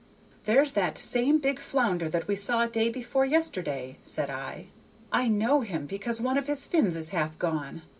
[0.45, 4.69] "There is that same big flounder that we saw day before yesterday," said I.
[5.11, 7.83] "I know him because one of his fins is half gone.